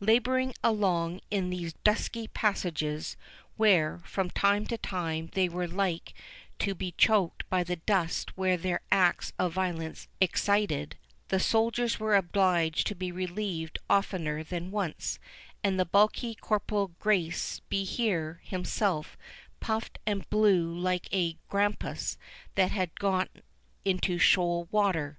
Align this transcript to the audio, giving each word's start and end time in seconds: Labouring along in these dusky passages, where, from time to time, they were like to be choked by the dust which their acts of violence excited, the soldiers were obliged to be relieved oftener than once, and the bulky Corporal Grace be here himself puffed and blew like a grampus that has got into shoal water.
Labouring 0.00 0.52
along 0.62 1.20
in 1.30 1.48
these 1.48 1.72
dusky 1.82 2.28
passages, 2.28 3.16
where, 3.56 4.02
from 4.04 4.28
time 4.28 4.66
to 4.66 4.76
time, 4.76 5.30
they 5.32 5.48
were 5.48 5.66
like 5.66 6.12
to 6.58 6.74
be 6.74 6.92
choked 6.98 7.48
by 7.48 7.64
the 7.64 7.76
dust 7.76 8.36
which 8.36 8.60
their 8.60 8.82
acts 8.92 9.32
of 9.38 9.54
violence 9.54 10.06
excited, 10.20 10.98
the 11.28 11.40
soldiers 11.40 11.98
were 11.98 12.16
obliged 12.16 12.86
to 12.88 12.94
be 12.94 13.10
relieved 13.10 13.78
oftener 13.88 14.44
than 14.44 14.70
once, 14.70 15.18
and 15.64 15.80
the 15.80 15.86
bulky 15.86 16.34
Corporal 16.34 16.88
Grace 16.98 17.60
be 17.70 17.82
here 17.84 18.40
himself 18.44 19.16
puffed 19.58 19.98
and 20.04 20.28
blew 20.28 20.70
like 20.70 21.08
a 21.12 21.38
grampus 21.48 22.18
that 22.56 22.72
has 22.72 22.88
got 23.00 23.30
into 23.86 24.18
shoal 24.18 24.68
water. 24.70 25.18